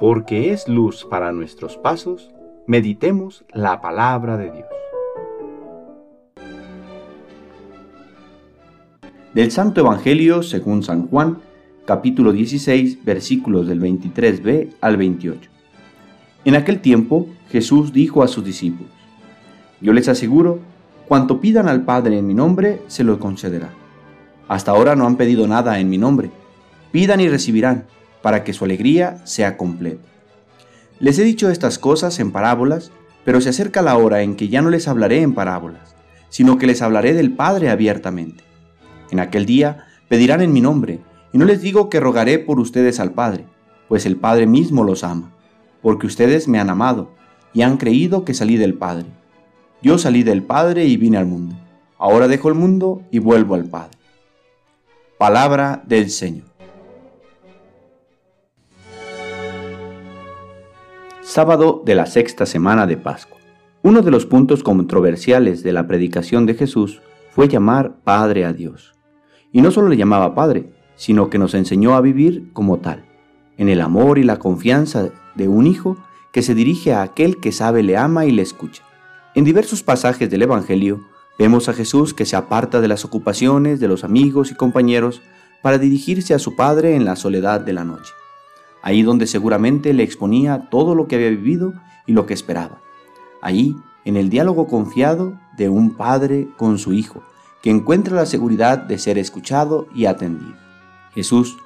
porque 0.00 0.50
es 0.50 0.66
luz 0.66 1.06
para 1.08 1.30
nuestros 1.30 1.76
pasos, 1.76 2.30
meditemos 2.66 3.44
la 3.52 3.82
palabra 3.82 4.38
de 4.38 4.50
Dios. 4.50 4.66
Del 9.34 9.50
Santo 9.50 9.82
Evangelio 9.82 10.42
según 10.42 10.82
San 10.82 11.06
Juan, 11.06 11.40
capítulo 11.84 12.32
16, 12.32 13.04
versículos 13.04 13.68
del 13.68 13.78
23b 13.78 14.70
al 14.80 14.96
28. 14.96 15.50
En 16.46 16.54
aquel 16.54 16.80
tiempo 16.80 17.28
Jesús 17.50 17.92
dijo 17.92 18.22
a 18.22 18.28
sus 18.28 18.42
discípulos, 18.42 18.90
Yo 19.82 19.92
les 19.92 20.08
aseguro, 20.08 20.60
cuanto 21.08 21.42
pidan 21.42 21.68
al 21.68 21.84
Padre 21.84 22.16
en 22.16 22.26
mi 22.26 22.32
nombre, 22.32 22.80
se 22.86 23.04
lo 23.04 23.18
concederá. 23.18 23.68
Hasta 24.48 24.70
ahora 24.70 24.96
no 24.96 25.06
han 25.06 25.16
pedido 25.16 25.46
nada 25.46 25.78
en 25.78 25.90
mi 25.90 25.98
nombre. 25.98 26.30
Pidan 26.90 27.20
y 27.20 27.28
recibirán 27.28 27.84
para 28.22 28.44
que 28.44 28.52
su 28.52 28.64
alegría 28.64 29.20
sea 29.24 29.56
completa. 29.56 30.06
Les 30.98 31.18
he 31.18 31.24
dicho 31.24 31.50
estas 31.50 31.78
cosas 31.78 32.18
en 32.20 32.30
parábolas, 32.30 32.92
pero 33.24 33.40
se 33.40 33.48
acerca 33.48 33.82
la 33.82 33.96
hora 33.96 34.22
en 34.22 34.36
que 34.36 34.48
ya 34.48 34.62
no 34.62 34.70
les 34.70 34.88
hablaré 34.88 35.22
en 35.22 35.34
parábolas, 35.34 35.94
sino 36.28 36.58
que 36.58 36.66
les 36.66 36.82
hablaré 36.82 37.14
del 37.14 37.32
Padre 37.32 37.70
abiertamente. 37.70 38.44
En 39.10 39.20
aquel 39.20 39.46
día 39.46 39.86
pedirán 40.08 40.42
en 40.42 40.52
mi 40.52 40.60
nombre, 40.60 41.00
y 41.32 41.38
no 41.38 41.44
les 41.44 41.60
digo 41.60 41.88
que 41.88 42.00
rogaré 42.00 42.38
por 42.38 42.60
ustedes 42.60 43.00
al 43.00 43.12
Padre, 43.12 43.46
pues 43.88 44.06
el 44.06 44.16
Padre 44.16 44.46
mismo 44.46 44.84
los 44.84 45.04
ama, 45.04 45.32
porque 45.82 46.06
ustedes 46.06 46.48
me 46.48 46.58
han 46.58 46.70
amado, 46.70 47.12
y 47.52 47.62
han 47.62 47.76
creído 47.76 48.24
que 48.24 48.34
salí 48.34 48.56
del 48.56 48.74
Padre. 48.74 49.06
Yo 49.82 49.96
salí 49.96 50.22
del 50.22 50.42
Padre 50.42 50.84
y 50.84 50.96
vine 50.96 51.16
al 51.16 51.26
mundo. 51.26 51.56
Ahora 51.98 52.28
dejo 52.28 52.48
el 52.48 52.54
mundo 52.54 53.02
y 53.10 53.18
vuelvo 53.18 53.54
al 53.54 53.64
Padre. 53.64 53.96
Palabra 55.18 55.82
del 55.86 56.10
Señor. 56.10 56.49
Sábado 61.30 61.80
de 61.86 61.94
la 61.94 62.06
sexta 62.06 62.44
semana 62.44 62.88
de 62.88 62.96
Pascua. 62.96 63.38
Uno 63.84 64.02
de 64.02 64.10
los 64.10 64.26
puntos 64.26 64.64
controversiales 64.64 65.62
de 65.62 65.72
la 65.72 65.86
predicación 65.86 66.44
de 66.44 66.54
Jesús 66.54 67.02
fue 67.30 67.46
llamar 67.46 68.00
Padre 68.02 68.44
a 68.44 68.52
Dios. 68.52 68.96
Y 69.52 69.60
no 69.62 69.70
solo 69.70 69.88
le 69.88 69.96
llamaba 69.96 70.34
Padre, 70.34 70.72
sino 70.96 71.30
que 71.30 71.38
nos 71.38 71.54
enseñó 71.54 71.94
a 71.94 72.00
vivir 72.00 72.52
como 72.52 72.78
tal, 72.78 73.04
en 73.58 73.68
el 73.68 73.80
amor 73.80 74.18
y 74.18 74.24
la 74.24 74.40
confianza 74.40 75.10
de 75.36 75.46
un 75.46 75.68
hijo 75.68 75.96
que 76.32 76.42
se 76.42 76.56
dirige 76.56 76.94
a 76.94 77.02
aquel 77.02 77.38
que 77.38 77.52
sabe 77.52 77.84
le 77.84 77.96
ama 77.96 78.26
y 78.26 78.32
le 78.32 78.42
escucha. 78.42 78.82
En 79.36 79.44
diversos 79.44 79.84
pasajes 79.84 80.28
del 80.30 80.42
Evangelio 80.42 80.98
vemos 81.38 81.68
a 81.68 81.74
Jesús 81.74 82.12
que 82.12 82.26
se 82.26 82.34
aparta 82.34 82.80
de 82.80 82.88
las 82.88 83.04
ocupaciones 83.04 83.78
de 83.78 83.86
los 83.86 84.02
amigos 84.02 84.50
y 84.50 84.56
compañeros 84.56 85.22
para 85.62 85.78
dirigirse 85.78 86.34
a 86.34 86.40
su 86.40 86.56
Padre 86.56 86.96
en 86.96 87.04
la 87.04 87.14
soledad 87.14 87.60
de 87.60 87.72
la 87.72 87.84
noche 87.84 88.10
ahí 88.82 89.02
donde 89.02 89.26
seguramente 89.26 89.92
le 89.92 90.02
exponía 90.02 90.68
todo 90.70 90.94
lo 90.94 91.06
que 91.06 91.16
había 91.16 91.30
vivido 91.30 91.74
y 92.06 92.12
lo 92.12 92.26
que 92.26 92.34
esperaba. 92.34 92.80
Allí, 93.42 93.76
en 94.04 94.16
el 94.16 94.30
diálogo 94.30 94.66
confiado 94.66 95.38
de 95.56 95.68
un 95.68 95.96
padre 95.96 96.48
con 96.56 96.78
su 96.78 96.92
hijo, 96.92 97.22
que 97.62 97.70
encuentra 97.70 98.16
la 98.16 98.26
seguridad 98.26 98.78
de 98.78 98.98
ser 98.98 99.18
escuchado 99.18 99.86
y 99.94 100.06
atendido. 100.06 100.54
Jesús 101.14 101.58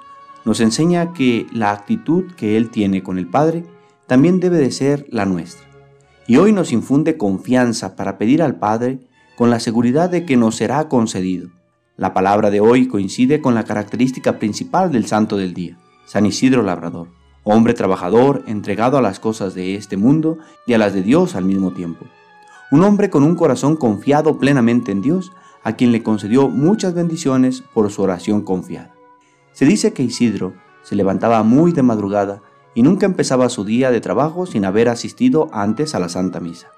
nos 0.44 0.60
enseña 0.60 1.12
que 1.12 1.46
la 1.52 1.72
actitud 1.72 2.32
que 2.36 2.56
Él 2.56 2.70
tiene 2.70 3.02
con 3.02 3.18
el 3.18 3.28
Padre 3.28 3.64
también 4.06 4.40
debe 4.40 4.58
de 4.58 4.70
ser 4.70 5.06
la 5.08 5.24
nuestra. 5.24 5.66
Y 6.26 6.36
hoy 6.36 6.52
nos 6.52 6.72
infunde 6.72 7.16
confianza 7.16 7.96
para 7.96 8.18
pedir 8.18 8.42
al 8.42 8.56
Padre 8.56 8.98
con 9.36 9.50
la 9.50 9.60
seguridad 9.60 10.10
de 10.10 10.24
que 10.24 10.36
nos 10.36 10.56
será 10.56 10.88
concedido. 10.88 11.50
La 11.96 12.12
palabra 12.12 12.50
de 12.50 12.60
hoy 12.60 12.88
coincide 12.88 13.40
con 13.40 13.54
la 13.54 13.64
característica 13.64 14.38
principal 14.38 14.90
del 14.90 15.06
santo 15.06 15.36
del 15.36 15.54
día. 15.54 15.78
San 16.06 16.27
Isidro 16.27 16.62
Labrador, 16.62 17.08
hombre 17.42 17.74
trabajador, 17.74 18.42
entregado 18.47 18.98
a 18.98 19.02
las 19.02 19.20
cosas 19.20 19.55
de 19.55 19.74
este 19.74 19.97
mundo 19.97 20.38
y 20.66 20.74
a 20.74 20.78
las 20.78 20.94
de 20.94 21.02
Dios 21.02 21.34
al 21.34 21.44
mismo 21.44 21.72
tiempo. 21.72 22.06
Un 22.70 22.82
hombre 22.82 23.10
con 23.10 23.22
un 23.22 23.37
corazón 23.37 23.76
confiado 23.76 24.38
plenamente 24.38 24.92
en 24.92 25.03
Dios, 25.03 25.32
a 25.62 25.72
quien 25.72 25.92
le 25.92 26.03
concedió 26.03 26.48
muchas 26.48 26.94
bendiciones 26.94 27.62
por 27.72 27.91
su 27.91 28.03
oración 28.03 28.42
confiada. 28.42 28.94
Se 29.53 29.65
dice 29.65 29.92
que 29.92 30.03
Isidro 30.03 30.54
se 30.82 30.97
levantaba 30.97 31.42
muy 31.42 31.72
de 31.72 31.82
madrugada 31.82 32.42
y 32.75 32.82
nunca 32.82 33.06
empezaba 33.06 33.48
su 33.48 33.65
día 33.65 33.91
de 33.91 34.00
trabajo 34.00 34.47
sin 34.47 34.65
haber 34.65 34.88
asistido 34.88 35.48
antes 35.53 35.94
a 35.94 36.00
la 36.00 36.09
Santa 36.09 36.41
Misa. 36.41 36.69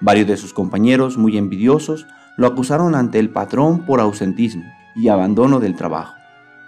Varios 0.00 0.26
de 0.26 0.36
sus 0.36 0.52
compañeros, 0.52 1.18
muy 1.18 1.36
envidiosos, 1.36 2.06
lo 2.36 2.46
acusaron 2.46 2.94
ante 2.94 3.18
el 3.18 3.30
patrón 3.30 3.84
por 3.86 4.00
ausentismo 4.00 4.64
y 4.96 5.08
abandono 5.08 5.60
del 5.60 5.76
trabajo. 5.76 6.14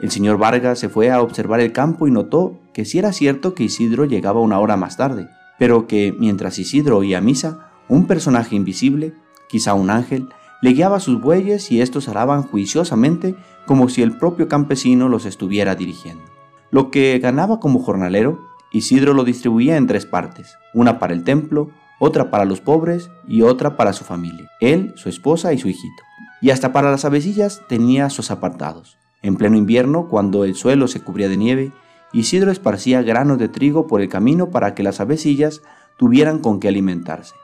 El 0.00 0.10
señor 0.10 0.38
Vargas 0.38 0.78
se 0.78 0.88
fue 0.88 1.10
a 1.10 1.21
observar 1.21 1.60
el 1.60 1.72
campo 1.72 2.06
y 2.06 2.10
notó 2.10 2.59
que 2.72 2.84
sí 2.84 2.99
era 2.99 3.12
cierto 3.12 3.55
que 3.55 3.65
Isidro 3.65 4.05
llegaba 4.05 4.41
una 4.41 4.59
hora 4.59 4.77
más 4.77 4.97
tarde, 4.97 5.28
pero 5.59 5.87
que 5.87 6.15
mientras 6.19 6.59
Isidro 6.59 6.99
oía 6.99 7.21
misa, 7.21 7.71
un 7.88 8.06
personaje 8.06 8.56
invisible, 8.56 9.15
quizá 9.49 9.75
un 9.75 9.91
ángel, 9.91 10.28
le 10.62 10.72
guiaba 10.72 10.99
sus 10.99 11.21
bueyes 11.21 11.71
y 11.71 11.81
estos 11.81 12.09
araban 12.09 12.43
juiciosamente 12.43 13.37
como 13.66 13.88
si 13.88 14.03
el 14.03 14.16
propio 14.16 14.49
campesino 14.49 15.09
los 15.09 15.27
estuviera 15.27 15.75
dirigiendo. 15.75 16.25
Lo 16.71 16.91
que 16.91 17.19
ganaba 17.19 17.61
como 17.61 17.78
jornalero, 17.81 18.41
Isidro 18.72 19.15
lo 19.15 19.25
distribuía 19.25 19.76
en 19.76 19.87
tres 19.87 20.06
partes, 20.06 20.56
una 20.72 20.99
para 20.99 21.12
el 21.12 21.22
templo, 21.22 21.71
otra 22.00 22.31
para 22.31 22.44
los 22.44 22.61
pobres 22.61 23.11
y 23.28 23.43
otra 23.43 23.76
para 23.76 23.93
su 23.93 24.05
familia, 24.05 24.50
él, 24.61 24.93
su 24.97 25.09
esposa 25.09 25.53
y 25.53 25.59
su 25.59 25.69
hijito. 25.69 26.03
Y 26.41 26.50
hasta 26.50 26.72
para 26.72 26.91
las 26.91 27.05
avecillas 27.05 27.62
tenía 27.69 28.11
sus 28.11 28.31
apartados. 28.31 28.99
En 29.24 29.36
pleno 29.36 29.56
invierno, 29.56 30.06
cuando 30.10 30.44
el 30.44 30.54
suelo 30.54 30.86
se 30.86 31.00
cubría 31.00 31.30
de 31.30 31.38
nieve, 31.38 31.72
Isidro 32.12 32.50
esparcía 32.50 33.00
granos 33.00 33.38
de 33.38 33.48
trigo 33.48 33.86
por 33.86 34.02
el 34.02 34.10
camino 34.10 34.50
para 34.50 34.74
que 34.74 34.82
las 34.82 35.00
avecillas 35.00 35.62
tuvieran 35.96 36.40
con 36.40 36.60
qué 36.60 36.68
alimentarse. 36.68 37.34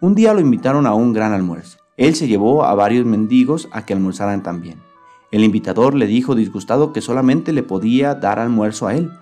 Un 0.00 0.16
día 0.16 0.34
lo 0.34 0.40
invitaron 0.40 0.84
a 0.84 0.94
un 0.94 1.12
gran 1.12 1.32
almuerzo. 1.32 1.78
Él 1.96 2.16
se 2.16 2.26
llevó 2.26 2.64
a 2.64 2.74
varios 2.74 3.06
mendigos 3.06 3.68
a 3.70 3.86
que 3.86 3.92
almorzaran 3.92 4.42
también. 4.42 4.82
El 5.30 5.44
invitador 5.44 5.94
le 5.94 6.08
dijo 6.08 6.34
disgustado 6.34 6.92
que 6.92 7.00
solamente 7.00 7.52
le 7.52 7.62
podía 7.62 8.16
dar 8.16 8.40
almuerzo 8.40 8.88
a 8.88 8.96
él 8.96 9.12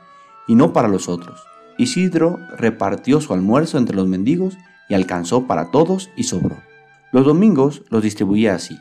y 0.49 0.55
no 0.55 0.73
para 0.73 0.89
los 0.89 1.07
otros. 1.11 1.45
Isidro 1.77 2.39
repartió 2.57 3.21
su 3.21 3.35
almuerzo 3.35 3.77
entre 3.77 3.95
los 3.95 4.09
mendigos 4.09 4.57
y 4.89 4.95
alcanzó 4.95 5.47
para 5.47 5.71
todos 5.71 6.09
y 6.17 6.23
sobró. 6.23 6.57
Los 7.13 7.27
domingos 7.27 7.83
los 7.91 8.03
distribuía 8.03 8.55
así. 8.55 8.79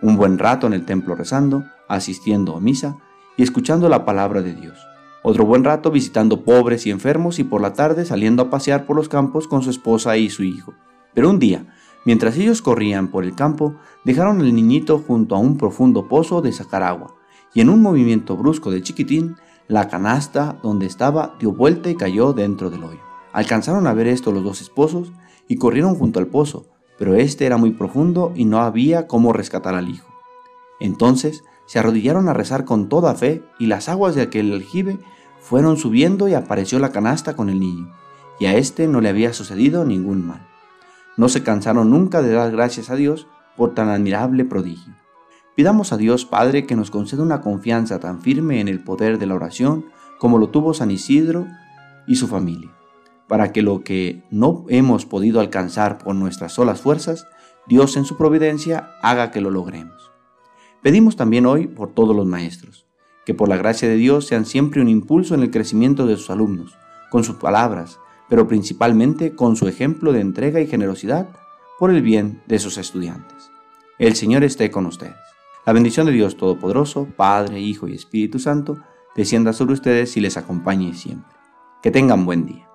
Un 0.00 0.16
buen 0.16 0.38
rato 0.38 0.66
en 0.66 0.72
el 0.72 0.86
templo 0.86 1.14
rezando, 1.14 1.66
asistiendo 1.88 2.56
a 2.56 2.60
misa 2.60 2.98
y 3.36 3.42
escuchando 3.42 3.88
la 3.88 4.04
palabra 4.04 4.42
de 4.42 4.54
Dios. 4.54 4.78
Otro 5.22 5.44
buen 5.44 5.64
rato 5.64 5.90
visitando 5.90 6.44
pobres 6.44 6.86
y 6.86 6.90
enfermos 6.90 7.38
y 7.38 7.44
por 7.44 7.60
la 7.60 7.72
tarde 7.72 8.04
saliendo 8.04 8.42
a 8.42 8.50
pasear 8.50 8.86
por 8.86 8.96
los 8.96 9.08
campos 9.08 9.48
con 9.48 9.62
su 9.62 9.70
esposa 9.70 10.16
y 10.16 10.30
su 10.30 10.44
hijo. 10.44 10.74
Pero 11.14 11.30
un 11.30 11.38
día, 11.38 11.66
mientras 12.04 12.36
ellos 12.36 12.62
corrían 12.62 13.08
por 13.08 13.24
el 13.24 13.34
campo, 13.34 13.74
dejaron 14.04 14.40
al 14.40 14.54
niñito 14.54 14.98
junto 14.98 15.34
a 15.34 15.38
un 15.38 15.58
profundo 15.58 16.08
pozo 16.08 16.40
de 16.40 16.52
sacar 16.52 16.82
agua, 16.82 17.16
y 17.52 17.60
en 17.60 17.70
un 17.70 17.82
movimiento 17.82 18.36
brusco 18.36 18.70
de 18.70 18.82
chiquitín, 18.82 19.36
la 19.66 19.88
canasta 19.88 20.58
donde 20.62 20.86
estaba 20.86 21.34
dio 21.38 21.52
vuelta 21.52 21.90
y 21.90 21.96
cayó 21.96 22.32
dentro 22.32 22.70
del 22.70 22.84
hoyo. 22.84 23.00
Alcanzaron 23.32 23.86
a 23.86 23.94
ver 23.94 24.06
esto 24.06 24.32
los 24.32 24.44
dos 24.44 24.60
esposos 24.60 25.12
y 25.46 25.56
corrieron 25.56 25.94
junto 25.94 26.18
al 26.20 26.28
pozo, 26.28 26.66
pero 26.98 27.14
este 27.14 27.46
era 27.46 27.56
muy 27.56 27.72
profundo 27.72 28.32
y 28.34 28.44
no 28.44 28.60
había 28.60 29.06
cómo 29.06 29.32
rescatar 29.32 29.74
al 29.74 29.88
hijo. 29.88 30.08
Entonces 30.80 31.44
se 31.68 31.78
arrodillaron 31.78 32.30
a 32.30 32.32
rezar 32.32 32.64
con 32.64 32.88
toda 32.88 33.14
fe 33.14 33.42
y 33.58 33.66
las 33.66 33.90
aguas 33.90 34.14
de 34.14 34.22
aquel 34.22 34.54
aljibe 34.54 34.98
fueron 35.38 35.76
subiendo 35.76 36.26
y 36.26 36.32
apareció 36.32 36.78
la 36.78 36.92
canasta 36.92 37.36
con 37.36 37.50
el 37.50 37.60
niño, 37.60 37.92
y 38.40 38.46
a 38.46 38.56
éste 38.56 38.88
no 38.88 39.02
le 39.02 39.10
había 39.10 39.34
sucedido 39.34 39.84
ningún 39.84 40.26
mal. 40.26 40.46
No 41.18 41.28
se 41.28 41.42
cansaron 41.42 41.90
nunca 41.90 42.22
de 42.22 42.32
dar 42.32 42.50
gracias 42.52 42.88
a 42.88 42.96
Dios 42.96 43.26
por 43.54 43.74
tan 43.74 43.90
admirable 43.90 44.46
prodigio. 44.46 44.94
Pidamos 45.56 45.92
a 45.92 45.98
Dios 45.98 46.24
Padre 46.24 46.64
que 46.64 46.74
nos 46.74 46.90
conceda 46.90 47.22
una 47.22 47.42
confianza 47.42 48.00
tan 48.00 48.22
firme 48.22 48.60
en 48.60 48.68
el 48.68 48.82
poder 48.82 49.18
de 49.18 49.26
la 49.26 49.34
oración 49.34 49.84
como 50.18 50.38
lo 50.38 50.48
tuvo 50.48 50.72
San 50.72 50.90
Isidro 50.90 51.46
y 52.06 52.16
su 52.16 52.28
familia, 52.28 52.70
para 53.26 53.52
que 53.52 53.60
lo 53.60 53.84
que 53.84 54.24
no 54.30 54.64
hemos 54.70 55.04
podido 55.04 55.40
alcanzar 55.40 55.98
por 55.98 56.14
nuestras 56.14 56.54
solas 56.54 56.80
fuerzas, 56.80 57.26
Dios 57.66 57.98
en 57.98 58.06
su 58.06 58.16
providencia 58.16 58.88
haga 59.02 59.30
que 59.30 59.42
lo 59.42 59.50
logremos. 59.50 60.17
Pedimos 60.82 61.16
también 61.16 61.46
hoy 61.46 61.66
por 61.66 61.92
todos 61.92 62.14
los 62.14 62.26
maestros, 62.26 62.86
que 63.26 63.34
por 63.34 63.48
la 63.48 63.56
gracia 63.56 63.88
de 63.88 63.96
Dios 63.96 64.26
sean 64.26 64.46
siempre 64.46 64.80
un 64.80 64.88
impulso 64.88 65.34
en 65.34 65.42
el 65.42 65.50
crecimiento 65.50 66.06
de 66.06 66.16
sus 66.16 66.30
alumnos, 66.30 66.78
con 67.10 67.24
sus 67.24 67.36
palabras, 67.36 67.98
pero 68.28 68.46
principalmente 68.46 69.34
con 69.34 69.56
su 69.56 69.66
ejemplo 69.66 70.12
de 70.12 70.20
entrega 70.20 70.60
y 70.60 70.66
generosidad 70.66 71.28
por 71.78 71.90
el 71.90 72.02
bien 72.02 72.42
de 72.46 72.58
sus 72.58 72.78
estudiantes. 72.78 73.50
El 73.98 74.14
Señor 74.14 74.44
esté 74.44 74.70
con 74.70 74.86
ustedes. 74.86 75.16
La 75.66 75.72
bendición 75.72 76.06
de 76.06 76.12
Dios 76.12 76.36
Todopoderoso, 76.36 77.08
Padre, 77.16 77.60
Hijo 77.60 77.88
y 77.88 77.94
Espíritu 77.94 78.38
Santo, 78.38 78.78
descienda 79.16 79.52
sobre 79.52 79.74
ustedes 79.74 80.16
y 80.16 80.20
les 80.20 80.36
acompañe 80.36 80.94
siempre. 80.94 81.36
Que 81.82 81.90
tengan 81.90 82.24
buen 82.24 82.46
día. 82.46 82.67